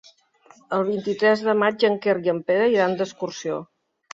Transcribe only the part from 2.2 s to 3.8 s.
i en Pere iran d'excursió.